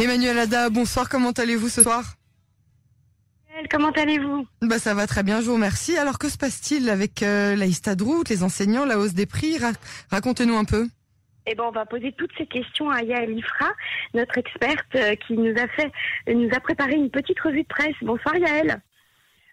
[0.00, 2.04] Emmanuel Ada, bonsoir, comment allez-vous ce soir?
[3.68, 4.46] Comment allez-vous?
[4.62, 5.96] Bah, Ça va très bien, je vous remercie.
[5.98, 7.66] Alors que se passe-t-il avec euh, la
[8.04, 9.58] route, les enseignants, la hausse des prix?
[10.12, 10.86] Racontez-nous un peu.
[11.46, 13.72] Eh ben, on va poser toutes ces questions à Yael Ifra,
[14.14, 15.90] notre experte euh, qui nous a fait,
[16.32, 17.96] nous a préparé une petite revue de presse.
[18.02, 18.80] Bonsoir Yael.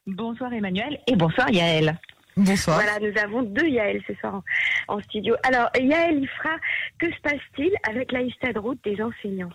[0.06, 1.98] Bonsoir Emmanuel et bonsoir Yael.
[2.38, 2.82] Bonsoir.
[2.82, 4.44] Voilà, nous avons deux Yael ce soir
[4.88, 5.36] en, studio.
[5.42, 6.58] Alors, Yael Ifra,
[7.00, 8.20] que se passe-t-il avec la
[8.60, 9.50] route des enseignants?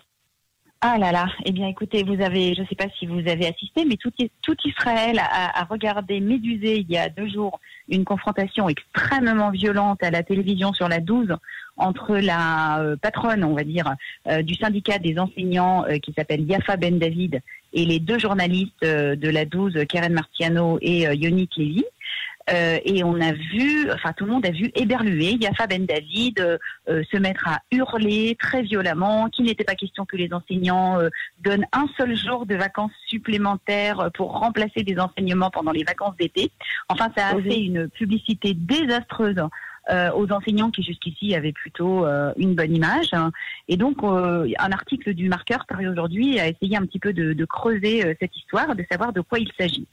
[0.83, 3.45] Ah là là, eh bien écoutez, vous avez, je ne sais pas si vous avez
[3.45, 8.67] assisté, mais tout, tout Israël a, regardé médusé il y a deux jours une confrontation
[8.67, 11.35] extrêmement violente à la télévision sur la 12
[11.77, 13.93] entre la euh, patronne, on va dire,
[14.27, 17.41] euh, du syndicat des enseignants euh, qui s'appelle Yafa Ben David
[17.73, 21.85] et les deux journalistes de la 12, Karen Martiano et Yonick Lévy.
[22.49, 26.39] Euh, et on a vu, enfin tout le monde a vu éberluer Yafa Ben David
[26.39, 26.57] euh,
[26.89, 30.99] euh, se mettre à hurler très violemment, qu'il n'était pas question que les enseignants
[31.39, 36.51] donnent un seul jour de vacances supplémentaires pour remplacer des enseignements pendant les vacances d'été.
[36.89, 39.41] Enfin, ça a fait une publicité désastreuse
[39.89, 43.09] euh, aux enseignants qui jusqu'ici avaient plutôt euh, une bonne image.
[43.67, 47.33] Et donc, euh, un article du Marqueur paru aujourd'hui a essayé un petit peu de,
[47.33, 49.87] de creuser cette histoire, de savoir de quoi il s'agit.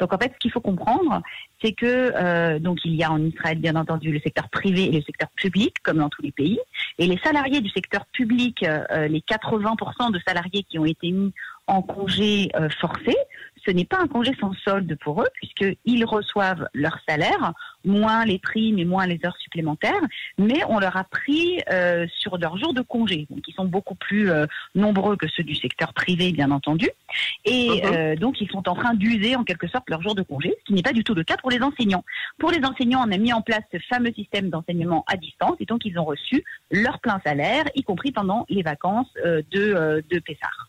[0.00, 1.20] Donc, en fait, ce qu'il faut comprendre,
[1.62, 5.02] c'est que donc il y a en Israël, bien entendu, le secteur privé et le
[5.02, 6.58] secteur public, comme dans tous les pays.
[6.98, 11.32] Et les salariés du secteur public, les 80% de salariés qui ont été mis
[11.66, 13.14] en congé forcé,
[13.64, 17.52] ce n'est pas un congé sans solde pour eux, puisqu'ils reçoivent leur salaire,
[17.84, 20.00] moins les primes et moins les heures supplémentaires,
[20.38, 23.94] mais on leur a pris euh, sur leurs jours de congé, donc ils sont beaucoup
[23.94, 26.88] plus euh, nombreux que ceux du secteur privé, bien entendu,
[27.44, 27.94] et uh-huh.
[27.94, 30.64] euh, donc ils sont en train d'user en quelque sorte leurs jours de congé, ce
[30.64, 32.04] qui n'est pas du tout le cas pour les enseignants.
[32.38, 35.66] Pour les enseignants, on a mis en place ce fameux système d'enseignement à distance, et
[35.66, 40.68] donc ils ont reçu leur plein salaire, y compris pendant les vacances de, de Pessard.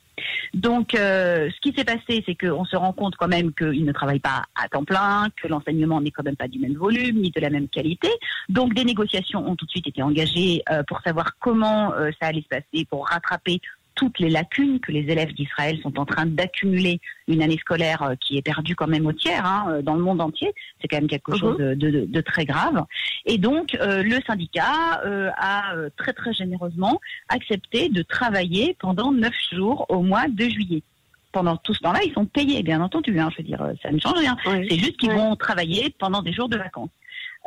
[0.53, 3.91] Donc, euh, ce qui s'est passé, c'est qu'on se rend compte quand même qu'ils ne
[3.91, 7.31] travaillent pas à temps plein, que l'enseignement n'est quand même pas du même volume ni
[7.31, 8.09] de la même qualité.
[8.49, 12.27] Donc, des négociations ont tout de suite été engagées euh, pour savoir comment euh, ça
[12.27, 13.59] allait se passer, pour rattraper
[13.95, 18.16] toutes les lacunes que les élèves d'Israël sont en train d'accumuler une année scolaire euh,
[18.20, 20.54] qui est perdue quand même au tiers hein, euh, dans le monde entier.
[20.82, 21.38] C'est quand même quelque mhm.
[21.38, 22.83] chose de, très grave.
[23.26, 25.02] Et donc euh, le syndicat
[25.38, 30.83] a très très généreusement accepté de travailler pendant neuf jours au mois de juillet
[31.32, 33.20] pendant tout ce temps-là, ils sont payés, bien entendu.
[33.20, 34.38] Hein, je veux dire, ça ne change rien.
[34.45, 36.92] C'est juste qu'ils vont travailler pendant des jours de vacances.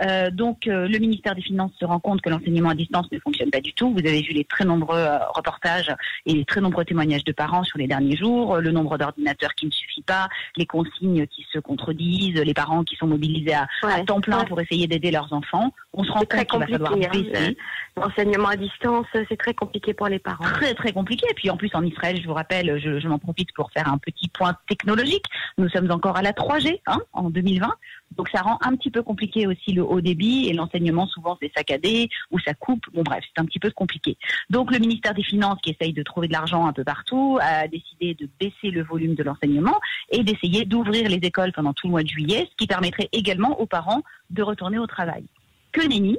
[0.01, 3.19] Euh, donc euh, le ministère des Finances se rend compte que l'enseignement à distance ne
[3.19, 3.93] fonctionne pas du tout.
[3.93, 5.93] Vous avez vu les très nombreux euh, reportages
[6.25, 9.67] et les très nombreux témoignages de parents sur les derniers jours, le nombre d'ordinateurs qui
[9.67, 13.67] ne suffit pas, les consignes qui se contredisent, les parents qui sont mobilisés à,
[14.07, 15.73] temps plein pour essayer d'aider leurs enfants.
[15.93, 17.09] On se rend compte qu'il va falloir hein.
[17.13, 17.57] baisser.
[17.97, 20.45] L'enseignement à distance, c'est très compliqué pour les parents.
[20.45, 21.27] Très très compliqué.
[21.31, 23.93] Et puis en plus en Israël, je vous rappelle, je, je m'en profite pour faire
[23.93, 25.25] un petit point technologique.
[25.57, 27.69] Nous sommes encore à la 3G hein, en 2020.
[28.17, 31.53] Donc ça rend un petit peu compliqué aussi le haut débit et l'enseignement souvent c'est
[31.57, 32.85] saccadé ou ça coupe.
[32.93, 34.17] Bon bref, c'est un petit peu compliqué.
[34.51, 37.69] Donc le ministère des Finances qui essaye de trouver de l'argent un peu partout a
[37.69, 39.79] décidé de baisser le volume de l'enseignement
[40.11, 43.61] et d'essayer d'ouvrir les écoles pendant tout le mois de juillet, ce qui permettrait également
[43.61, 45.25] aux parents de retourner au travail.
[45.73, 46.19] Que nenni,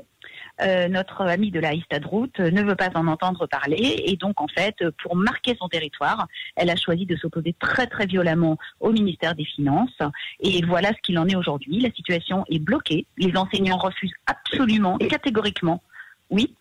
[0.61, 4.47] euh, notre ami de la Histadroute ne veut pas en entendre parler et donc en
[4.47, 9.35] fait, pour marquer son territoire, elle a choisi de s'opposer très très violemment au ministère
[9.35, 9.99] des Finances
[10.41, 11.79] et voilà ce qu'il en est aujourd'hui.
[11.79, 13.05] La situation est bloquée.
[13.17, 15.81] Les enseignants refusent absolument et catégoriquement,
[16.29, 16.55] oui,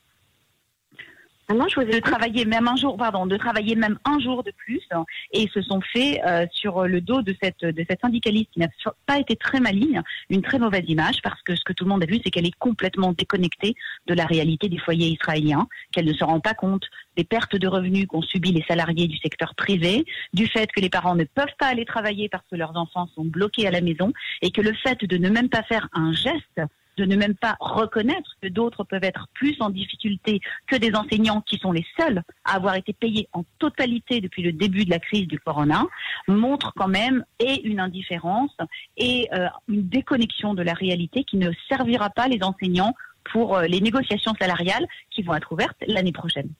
[1.54, 4.86] non, je de travailler même un jour, pardon, de travailler même un jour de plus,
[5.32, 8.68] et se sont faits euh, sur le dos de cette de cette syndicaliste qui n'a
[9.06, 12.02] pas été très maligne, une très mauvaise image parce que ce que tout le monde
[12.02, 13.74] a vu, c'est qu'elle est complètement déconnectée
[14.06, 16.84] de la réalité des foyers israéliens, qu'elle ne se rend pas compte
[17.16, 20.04] des pertes de revenus qu'ont subi les salariés du secteur privé,
[20.34, 23.24] du fait que les parents ne peuvent pas aller travailler parce que leurs enfants sont
[23.24, 26.60] bloqués à la maison, et que le fait de ne même pas faire un geste
[26.98, 31.40] de ne même pas reconnaître que d'autres peuvent être plus en difficulté que des enseignants
[31.40, 34.98] qui sont les seuls à avoir été payés en totalité depuis le début de la
[34.98, 35.86] crise du corona,
[36.26, 38.56] montre quand même et une indifférence
[38.96, 42.94] et euh, une déconnexion de la réalité qui ne servira pas les enseignants
[43.32, 46.50] pour euh, les négociations salariales qui vont être ouvertes l'année prochaine.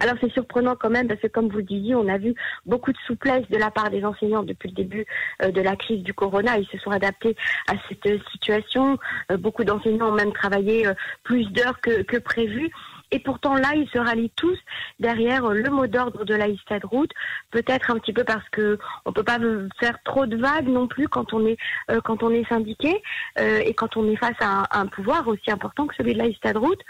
[0.00, 2.90] Alors c'est surprenant quand même parce que comme vous le disiez, on a vu beaucoup
[2.90, 5.06] de souplesse de la part des enseignants depuis le début
[5.42, 6.58] euh, de la crise du corona.
[6.58, 7.36] Ils se sont adaptés
[7.68, 8.98] à cette situation.
[9.30, 12.70] Euh, beaucoup d'enseignants ont même travaillé euh, plus d'heures que, que prévu.
[13.12, 14.58] Et pourtant là, ils se rallient tous
[14.98, 17.10] derrière le mot d'ordre de la de route.
[17.50, 19.38] Peut-être un petit peu parce que on peut pas
[19.78, 21.56] faire trop de vagues non plus quand on est
[21.90, 23.02] euh, quand on est syndiqué
[23.38, 26.52] euh, et quand on est face à un, pouvoir aussi important que celui de la
[26.52, 26.80] de route.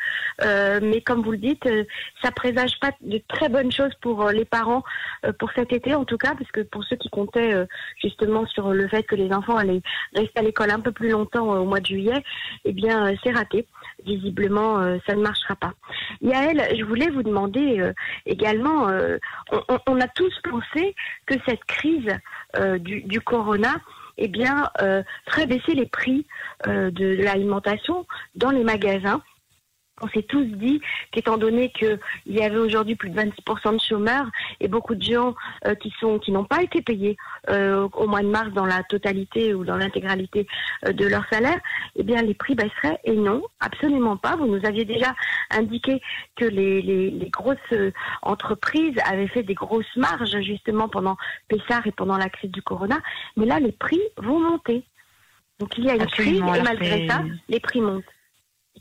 [0.43, 1.69] Euh, mais comme vous le dites,
[2.23, 4.83] ça présage pas de très bonnes choses pour les parents
[5.39, 7.55] pour cet été en tout cas, parce que pour ceux qui comptaient
[8.03, 9.83] justement sur le fait que les enfants allaient
[10.15, 12.23] rester à l'école un peu plus longtemps au mois de juillet,
[12.65, 13.67] eh bien c'est raté
[14.05, 15.73] visiblement, euh, ça ne marchera pas.
[16.21, 17.93] Yael, je voulais vous demander euh,
[18.27, 19.19] également, euh,
[19.87, 20.95] on, a tous pensé
[21.27, 22.17] que cette crise
[22.81, 23.75] du, du, corona,
[24.19, 24.69] eh bien,
[25.29, 26.27] ferait baisser les prix
[26.67, 29.23] de l'alimentation dans les magasins
[30.01, 30.81] on s'est tous dit
[31.11, 34.27] qu'étant donné qu'il y avait aujourd'hui plus de 26% de chômeurs
[34.61, 35.35] et beaucoup de gens
[35.67, 37.17] euh, qui sont qui n'ont pas été payés
[37.49, 40.47] euh, au mois de mars dans la totalité ou dans l'intégralité
[40.87, 41.59] euh, de leur salaire,
[41.97, 44.37] eh bien les prix baisseraient et non, absolument pas.
[44.37, 45.15] Vous nous aviez déjà
[45.51, 46.01] indiqué
[46.37, 47.59] que les, les, grosses
[48.23, 51.17] entreprises avaient fait des grosses marges justement pendant
[51.49, 52.99] Pessard et pendant la crise du corona,
[53.37, 54.85] mais là les prix vont monter.
[55.59, 58.05] Donc il y a une crise et malgré ça, les prix montent.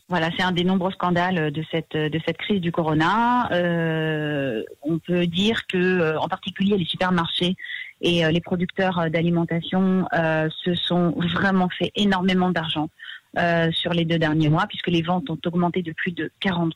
[0.08, 3.52] Voilà, c'est un des nombreux scandales de cette de cette crise du corona.
[3.52, 7.56] Euh, on peut dire que, euh, en particulier, les supermarchés
[8.02, 12.90] et euh, les producteurs d'alimentation se sont vraiment fait énormément d'argent
[13.38, 16.72] euh, sur les deux derniers mois, puisque les ventes ont augmenté de plus de 40%.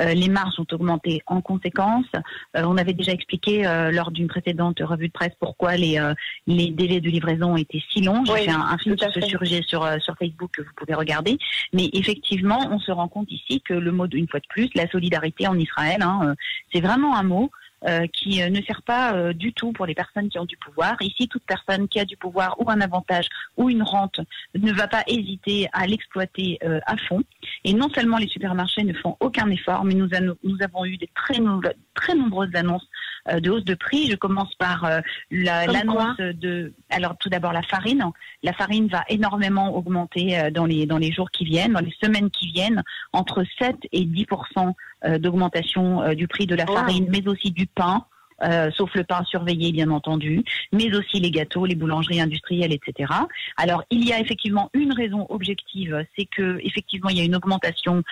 [0.00, 2.06] Euh, les marges ont augmenté en conséquence.
[2.56, 3.62] Euh, on avait déjà expliqué
[3.92, 6.00] lors d'une précédente revue de presse pourquoi les,
[6.48, 8.24] les délais de livraison étaient si longs.
[8.24, 11.38] J'ai fait un, film sur ce sujet sur, sur Facebook que vous pouvez regarder.
[11.72, 14.88] Mais effectivement, on se rend compte ici que le mot, une fois de plus, la
[14.88, 16.34] solidarité en Israël, hein,
[16.72, 17.52] c'est vraiment un mot
[17.84, 20.56] euh, qui euh, ne sert pas euh, du tout pour les personnes qui ont du
[20.56, 20.96] pouvoir.
[21.00, 23.26] Ici, toute personne qui a du pouvoir ou un avantage
[23.56, 24.20] ou une rente
[24.54, 27.22] ne va pas hésiter à l'exploiter à fond.
[27.64, 30.08] Et non seulement les supermarchés ne font aucun effort, mais nous,
[30.44, 31.34] nous avons eu des très,
[31.94, 32.86] très nombreuses annonces
[33.26, 34.10] de hausse de prix.
[34.10, 34.88] Je commence par
[35.30, 36.72] l'annonce de.
[36.90, 38.04] Alors tout d'abord la farine.
[38.42, 42.30] La farine va énormément augmenter dans les dans les jours qui viennent, dans les semaines
[42.30, 42.82] qui viennent,
[43.12, 44.74] entre 7 et 10%
[45.04, 48.04] euh, d'augmentation euh, du prix de la farine, mais aussi du pain.
[48.42, 50.42] Euh, sauf le pain surveillé bien entendu,
[50.72, 53.12] mais aussi les gâteaux, les boulangeries industrielles, etc.
[53.56, 57.36] Alors il y a effectivement une raison objective, c'est que effectivement il y a une
[57.36, 58.02] augmentation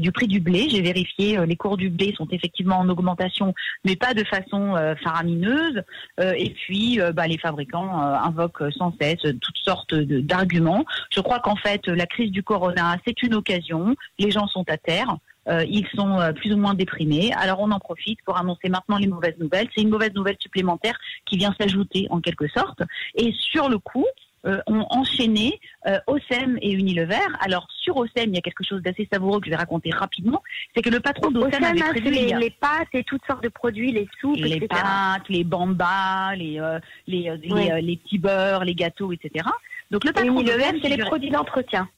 [0.00, 0.68] du prix du blé.
[0.68, 3.54] J'ai vérifié, les cours du blé sont effectivement en augmentation,
[3.84, 5.82] mais pas de façon faramineuse.
[6.20, 10.84] et puis bah, les fabricants invoquent sans cesse toutes sortes d'arguments.
[11.10, 13.94] Je crois qu'en fait la crise du corona c'est une occasion.
[14.18, 15.16] Les gens sont à terre.
[15.48, 17.32] Euh, ils sont euh, plus ou moins déprimés.
[17.38, 19.68] Alors on en profite pour annoncer maintenant les mauvaises nouvelles.
[19.74, 22.82] C'est une mauvaise nouvelle supplémentaire qui vient s'ajouter en quelque sorte.
[23.14, 24.06] Et sur le coup,
[24.46, 27.16] euh, ont enchaîné euh, OSEM et Unilever.
[27.40, 30.42] Alors sur OSEM, il y a quelque chose d'assez savoureux que je vais raconter rapidement.
[30.74, 33.90] C'est que le patron d'OSEM avait prévu les, les, pâtes et toutes sortes de produits,
[33.90, 36.60] les soupes, les pâtes, les bambas, les
[37.08, 39.44] les, les, petits beurres, les gâteaux, etc.
[39.90, 41.88] Donc le patron Unilever, c'est les produits d'entretien.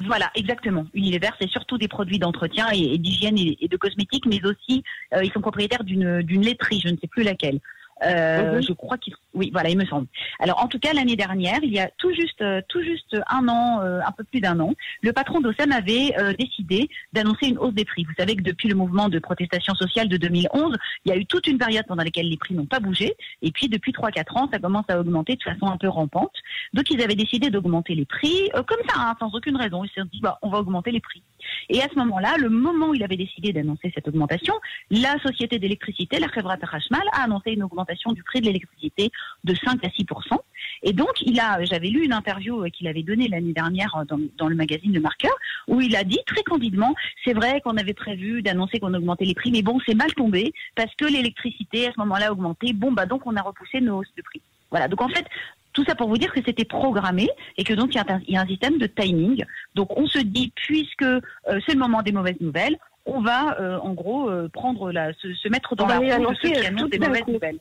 [0.00, 0.86] Voilà, exactement.
[0.94, 4.84] Unilever, c'est surtout des produits d'entretien et, d'hygiène et, de cosmétiques, mais aussi
[5.14, 7.60] euh, ils sont propriétaires d'une laiterie, je ne sais plus laquelle.
[8.04, 8.62] Euh, mhm.
[8.62, 10.06] Je crois qu'il, oui, voilà, il me semble.
[10.40, 13.48] Alors, en tout cas, l'année dernière, il y a tout juste, euh, tout juste un
[13.48, 17.74] an, euh, un peu plus d'un an, le patron d'OSEM avait décidé d'annoncer une hausse
[17.74, 18.04] des prix.
[18.04, 21.26] Vous savez que depuis le mouvement de protestation sociale de 2011, il y a eu
[21.26, 24.48] toute une période pendant laquelle les prix n'ont pas bougé, et puis depuis 3-4 ans,
[24.52, 26.32] ça commence à augmenter de façon un peu rampante.
[26.74, 29.84] Donc, ils avaient décidé d'augmenter les prix comme ça, hein, sans aucune raison.
[29.84, 31.22] Ils se sont dit, bah, on va augmenter les prix.
[31.68, 34.54] Et à ce moment-là, le moment où il avait décidé d'annoncer cette augmentation,
[34.90, 39.10] la société d'électricité, la Khevrat Hashmal, a annoncé une augmentation du prix de l'électricité
[39.44, 40.38] de 5 à 6%
[40.82, 44.04] et donc, il a, j'avais lu une interview qu'il avait donnée l'année dernière
[44.38, 45.32] dans, le magazine Le Marqueur,
[45.66, 49.34] où il a dit très candidement, c'est vrai qu'on avait prévu d'annoncer qu'on augmentait les
[49.34, 52.72] prix, mais bon, c'est mal tombé parce que l'électricité à ce moment-là a augmenté.
[52.72, 54.40] Bon, bah donc on a repoussé nos hausses de prix.
[54.70, 54.88] Voilà.
[54.88, 55.26] Donc en fait,
[55.72, 57.96] tout ça pour vous dire que c'était programmé et que donc il
[58.28, 59.44] y, a un, système de timing.
[59.74, 61.20] Donc on se dit, puisque euh,
[61.66, 65.48] c'est le moment des mauvaises nouvelles, on va euh, en gros euh, prendre la, se,
[65.48, 67.58] mettre dans la roue de ceux qui annoncent des mauvaises nouvelles.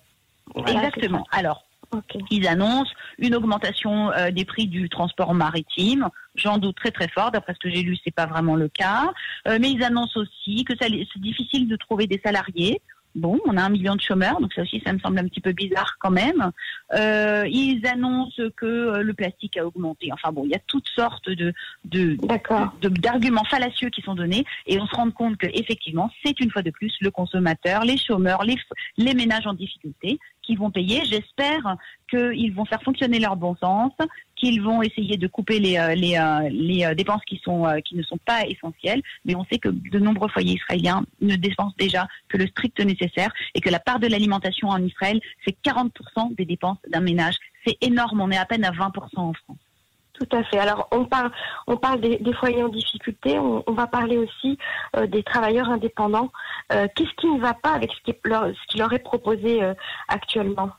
[0.56, 1.26] Exactement.
[1.32, 1.67] Alors,
[2.32, 6.10] ils annoncent une augmentation des prix du transport maritime.
[6.36, 7.32] J'en doute très très fort.
[7.32, 9.12] D'après ce que j'ai lu, c'est pas vraiment le cas.
[9.46, 12.82] mais ils annoncent aussi que c'est difficile de trouver des salariés.
[13.16, 15.42] Bon, on a un million de chômeurs, donc ça aussi, ça me semble un petit
[15.42, 16.52] peu bizarre quand même.
[16.94, 20.12] Euh, ils annoncent que euh, le plastique a augmenté.
[20.14, 21.54] Enfin bon, il y a toutes sortes de
[23.00, 26.62] d'arguments fallacieux qui sont donnés, et on se rend compte que effectivement, c'est une fois
[26.62, 28.58] de plus le consommateur, les chômeurs, les
[28.98, 31.04] les ménages en difficulté qui vont payer.
[31.06, 31.76] J'espère
[32.10, 33.92] qu'ils vont faire fonctionner leur bon sens,
[34.38, 36.18] qu'ils vont essayer de couper les, les,
[36.52, 39.02] les dépenses qui, ne sont pas essentielles.
[39.26, 43.32] Mais on sait que de nombreux foyers israéliens ne dépensent déjà que le strict nécessaire
[43.56, 47.36] et que la part de l'alimentation en Israël, c'est 40% des dépenses d'un ménage.
[47.66, 49.58] C'est énorme, on est à peine à 20% en France.
[50.18, 50.58] Tout à fait.
[50.58, 53.38] Alors on parle, des, foyers en difficulté.
[53.38, 54.58] On, va parler aussi
[54.96, 56.32] euh, des travailleurs indépendants.
[56.72, 59.74] Euh, qu'est-ce qui ne va pas avec ce qui, leur, est proposé euh,
[60.08, 60.72] actuellement?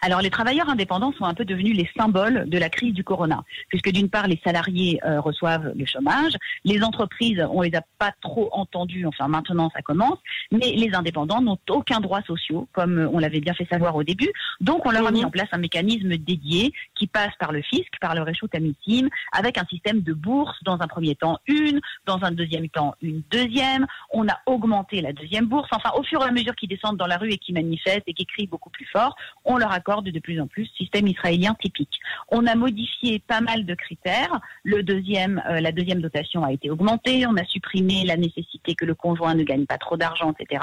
[0.00, 3.42] Alors les travailleurs indépendants sont un peu devenus les symboles de la crise du corona,
[3.68, 6.32] puisque d'une part les salariés euh, reçoivent le chômage,
[6.64, 10.18] les entreprises on les a pas trop entendus, enfin maintenant ça commence,
[10.52, 14.30] mais les indépendants n'ont aucun droit social, comme on l'avait bien fait savoir au début.
[14.60, 17.92] Donc on leur a mis en place un mécanisme dédié qui passe par le fisc,
[18.00, 22.18] par le réchute amitim, avec un système de bourse dans un premier temps une, dans
[22.22, 23.86] un deuxième temps une deuxième.
[24.12, 25.68] On a augmenté la deuxième bourse.
[25.72, 28.14] Enfin au fur et à mesure qu'ils descendent dans la rue et qu'ils manifestent et
[28.14, 31.98] qu'ils crient beaucoup plus fort, on leur de plus en plus système israélien typique.
[32.28, 34.40] On a modifié pas mal de critères.
[34.62, 37.26] Le deuxième, euh, la deuxième dotation a été augmentée.
[37.26, 40.62] On a supprimé la nécessité que le conjoint ne gagne pas trop d'argent, etc.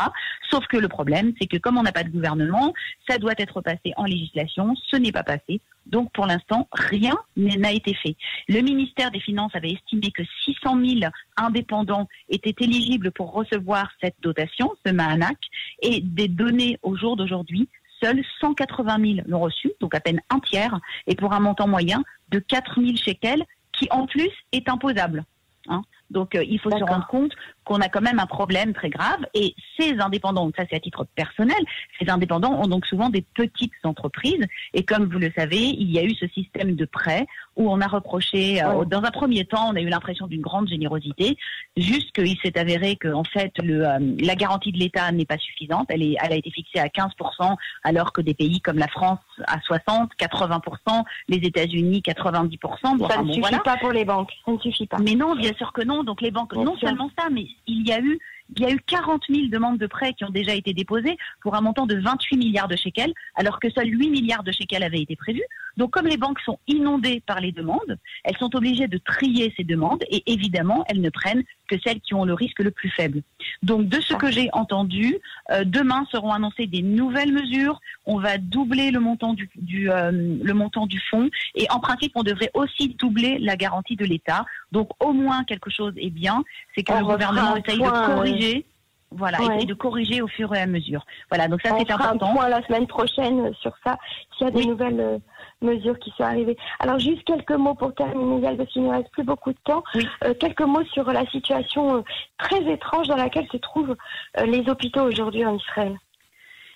[0.50, 2.74] Sauf que le problème, c'est que comme on n'a pas de gouvernement,
[3.10, 4.76] ça doit être passé en législation.
[4.90, 5.60] Ce n'est pas passé.
[5.88, 8.16] Donc pour l'instant, rien n'a été fait.
[8.48, 14.16] Le ministère des Finances avait estimé que 600 000 indépendants étaient éligibles pour recevoir cette
[14.22, 15.38] dotation, ce Mahanak,
[15.82, 17.70] et des données au jour d'aujourd'hui,
[18.02, 22.04] seuls 180 000 l'ont reçu, donc à peine un tiers, et pour un montant moyen
[22.30, 25.26] de 4 000 shekels, qui en plus est imposable.
[25.68, 25.82] Hein.
[26.10, 27.34] Donc euh, il faut se rendre compte
[27.66, 29.26] qu'on a quand même un problème très grave.
[29.34, 31.58] Et ces indépendants, ça c'est à titre personnel,
[32.00, 34.46] ces indépendants ont donc souvent des petites entreprises.
[34.74, 37.82] Et comme vous le savez, il y a eu ce système de prêt où on
[37.82, 41.38] a reproché, euh, dans un premier temps, on a eu l'impression d'une grande générosité,
[41.78, 45.38] juste qu'il s'est avéré que en fait le, euh, la garantie de l'État n'est pas
[45.38, 45.88] suffisante.
[45.90, 49.20] Elle, est, elle a été fixée à 15%, alors que des pays comme la France
[49.48, 52.98] à 60, 80%, les États-Unis 90%.
[52.98, 54.32] Bon, ça ne suffit pas pour les banques.
[54.46, 54.98] Ça ne suffit pas.
[55.04, 56.04] Mais non, bien sûr que non.
[56.04, 58.20] Donc les banques, non seulement ça, mais il y a eu
[58.56, 61.56] il y a eu 40 000 demandes de prêts qui ont déjà été déposées pour
[61.56, 65.02] un montant de 28 milliards de shekels, alors que seuls 8 milliards de shekels avaient
[65.02, 65.44] été prévus.
[65.78, 69.64] Donc, comme les banques sont inondées par les demandes, elles sont obligées de trier ces
[69.64, 73.22] demandes et évidemment, elles ne prennent que celles qui ont le risque le plus faible.
[73.64, 75.18] Donc, de ce que j'ai entendu,
[75.52, 77.80] euh, demain seront annoncées des nouvelles mesures.
[78.06, 79.50] On va doubler le montant du,
[79.90, 84.06] euh, le montant du fonds et en principe, on devrait aussi doubler la garantie de
[84.06, 84.46] l'État.
[84.72, 86.44] Donc, au moins quelque chose est bien,
[86.76, 88.66] c'est que le gouvernement essaye de corriger.
[89.12, 91.06] Voilà, essaye de corriger au fur et à mesure.
[91.30, 92.32] Voilà, donc ça c'est important.
[92.32, 93.98] Un point la semaine prochaine sur ça,
[94.38, 95.18] s'il y a des nouvelles euh,
[95.62, 96.58] mesures qui sont arrivées.
[96.80, 99.84] Alors juste quelques mots pour terminer, parce qu'il ne reste plus beaucoup de temps.
[100.24, 102.02] Euh, quelques mots sur la situation euh,
[102.38, 103.96] très étrange dans laquelle se trouvent
[104.44, 105.98] les hôpitaux aujourd'hui en Israël.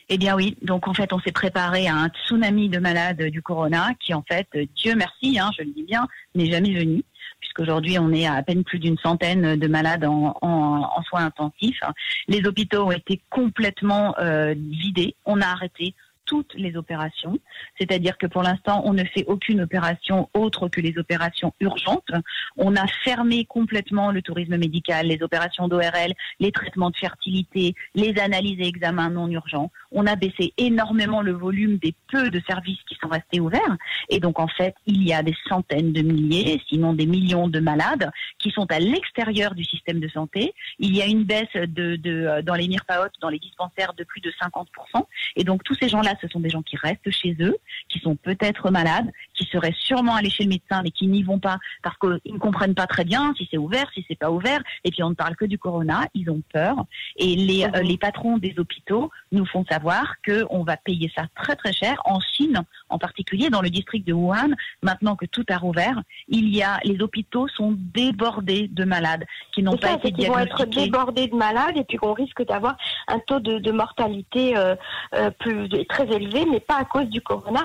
[0.07, 3.41] Eh bien oui, donc en fait on s'est préparé à un tsunami de malades du
[3.41, 7.03] corona qui en fait, Dieu merci, hein, je le dis bien, n'est jamais venu
[7.39, 11.81] puisqu'aujourd'hui on est à peine plus d'une centaine de malades en, soins intensifs.
[12.27, 15.15] Les hôpitaux ont été complètement euh, vidés.
[15.25, 15.95] On a arrêté
[16.29, 17.39] toutes les opérations.
[17.79, 22.11] C'est-à-dire que pour l'instant, on ne fait aucune opération autre que les opérations urgentes.
[22.55, 28.13] On a fermé complètement le tourisme médical, les opérations d'ORL, les traitements de fertilité, les
[28.19, 29.71] analyses et examens non urgents.
[29.91, 33.75] On a baissé énormément le volume des peu de services qui sont restés ouverts.
[34.09, 37.59] Et donc, en fait, il y a des centaines de milliers, sinon des millions de
[37.59, 40.53] malades qui sont à l'extérieur du système de santé.
[40.77, 44.21] Il y a une baisse de, de dans les MIRPAOT, dans les dispensaires de plus
[44.21, 45.05] de 50%.
[45.35, 47.57] Et donc, tous ces gens-là ce sont des gens qui restent chez eux,
[47.87, 49.11] qui sont peut-être malades,
[49.51, 52.75] seraient sûrement allés chez le médecin, mais qui n'y vont pas parce qu'ils ne comprennent
[52.75, 54.61] pas très bien si c'est ouvert, si c'est pas ouvert.
[54.83, 56.75] Et puis on ne parle que du corona, ils ont peur.
[57.17, 61.55] Et les, euh, les patrons des hôpitaux nous font savoir qu'on va payer ça très
[61.55, 62.01] très cher.
[62.05, 64.51] En Chine, en particulier dans le district de Wuhan,
[64.81, 69.63] maintenant que tout a rouvert, il y a les hôpitaux sont débordés de malades qui
[69.63, 70.23] n'ont pas été diagnostiqués.
[70.23, 72.77] Ils vont être débordés de malades et puis qu'on risque d'avoir
[73.07, 74.75] un taux de, mortalité euh,
[75.15, 77.61] euh, plus très élevé, mais pas à cause du corona,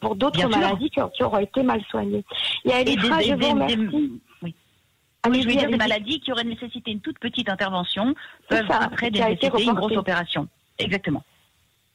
[0.00, 2.24] pour d'autres maladies qui, auront été mal soignées.
[2.64, 4.20] Il y a des, je vous remercie.
[4.42, 4.54] oui.
[5.26, 8.14] je veux dire des maladies qui auraient nécessité une toute petite intervention
[8.48, 10.48] peuvent après nécessiter une grosse opération.
[10.78, 11.22] Exactement.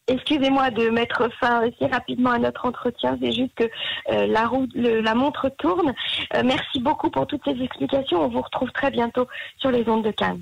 [0.10, 3.66] Excusez-moi de mettre fin aussi rapidement à notre entretien, c'est juste que
[4.12, 5.94] euh, la, route, la montre tourne.
[6.34, 8.24] Euh, merci beaucoup pour toutes ces explications.
[8.24, 9.28] On vous retrouve très bientôt
[9.60, 10.42] sur les ondes de Cannes.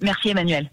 [0.00, 0.70] Merci Emmanuel.